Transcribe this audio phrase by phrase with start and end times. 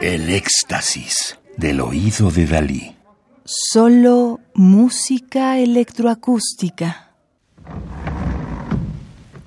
[0.00, 2.94] El éxtasis del oído de Dalí.
[3.44, 7.10] Solo música electroacústica.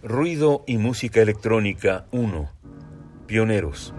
[0.04, 2.50] Ruido y música electrónica 1.
[3.28, 3.94] Pioneros.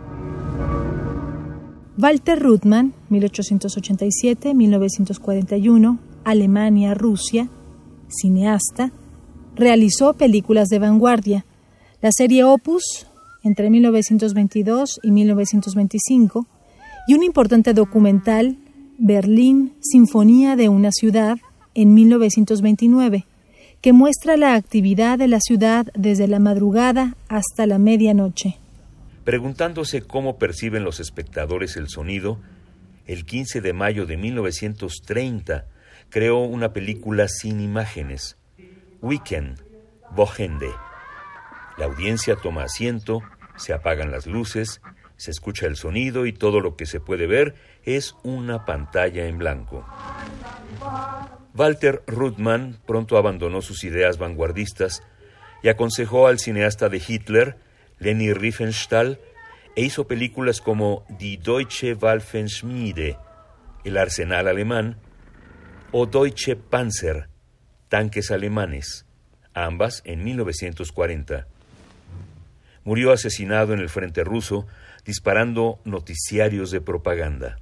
[1.97, 7.49] Walter Ruttmann, 1887-1941, Alemania, Rusia,
[8.09, 8.93] cineasta,
[9.57, 11.45] realizó películas de vanguardia.
[12.01, 13.07] La serie Opus,
[13.43, 16.47] entre 1922 y 1925,
[17.09, 18.57] y un importante documental,
[18.99, 21.39] Berlín, Sinfonía de una ciudad,
[21.75, 23.27] en 1929,
[23.81, 28.59] que muestra la actividad de la ciudad desde la madrugada hasta la medianoche.
[29.25, 32.39] Preguntándose cómo perciben los espectadores el sonido,
[33.07, 35.67] el 15 de mayo de 1930
[36.11, 38.37] creó una película sin imágenes,
[39.03, 39.61] Weekend,
[40.13, 40.71] Bohende.
[41.77, 43.21] La audiencia toma asiento,
[43.57, 44.81] se apagan las luces,
[45.17, 49.39] se escucha el sonido y todo lo que se puede ver es una pantalla en
[49.39, 49.85] blanco.
[51.55, 55.03] Walter Ruttmann pronto abandonó sus ideas vanguardistas
[55.65, 57.57] y aconsejó al cineasta de Hitler,
[57.99, 59.21] Leni Riefenstahl,
[59.75, 63.19] e hizo películas como Die Deutsche Waffenschmiede,
[63.85, 64.99] El Arsenal Alemán,
[65.91, 67.32] o Deutsche Panzer,
[67.93, 69.05] Tanques Alemanes,
[69.53, 71.47] ambas en 1940.
[72.85, 74.65] Murió asesinado en el frente ruso
[75.05, 77.59] disparando noticiarios de propaganda.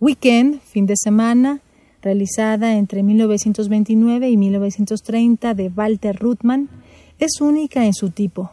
[0.00, 1.60] Weekend, fin de semana,
[2.02, 6.68] realizada entre 1929 y 1930 de Walter Ruttmann,
[7.20, 8.50] es única en su tipo.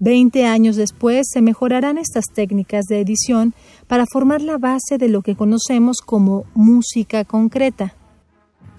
[0.00, 3.54] Veinte años después se mejorarán estas técnicas de edición
[3.86, 7.94] para formar la base de lo que conocemos como música concreta.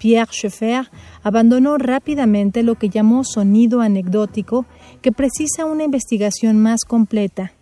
[0.02, 0.90] Pierre Schaeffer
[1.22, 4.66] abandonó rápidamente lo que llamó sonido anecdótico,
[5.00, 7.52] que precisa una investigación más completa.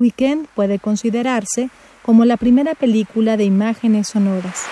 [0.00, 1.68] Weekend puede considerarse
[2.00, 4.62] como la primera película de imágenes sonoras.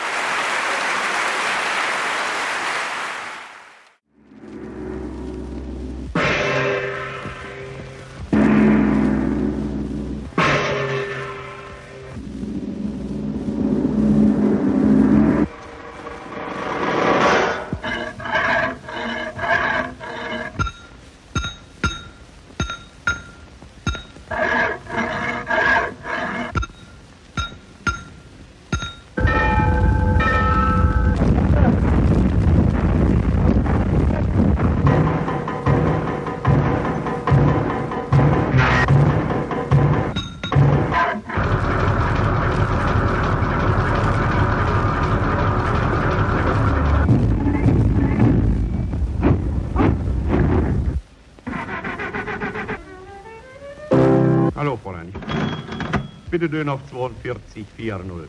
[56.30, 58.28] Bitte Döner auf 42, 4-0.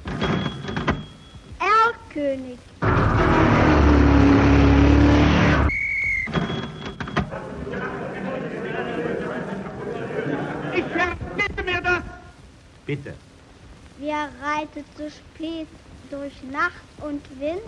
[1.59, 2.57] Erlkönig.
[10.73, 12.03] Ich verbitte mir das!
[12.87, 13.13] Bitte.
[13.99, 15.67] Wer reitet so spät
[16.09, 17.61] durch Nacht und Wind?